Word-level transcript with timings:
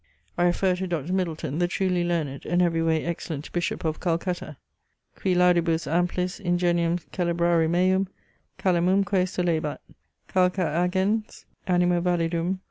I 0.35 0.45
refer 0.45 0.75
to 0.77 0.87
Dr. 0.87 1.13
Middleton, 1.13 1.59
the 1.59 1.67
truly 1.67 2.03
learned, 2.03 2.43
and 2.47 2.59
every 2.59 2.81
way 2.81 3.05
excellent 3.05 3.51
Bishop 3.51 3.85
of 3.85 3.99
Calcutta: 3.99 4.57
qui 5.15 5.35
laudibus 5.35 5.85
amplis 5.85 6.39
Ingenium 6.39 6.97
celebrare 7.13 7.69
meum, 7.69 8.07
calamumque 8.57 9.27
solebat, 9.29 9.77
Calcar 10.27 10.71
agens 10.73 11.45
animo 11.67 12.01
validum. 12.01 12.57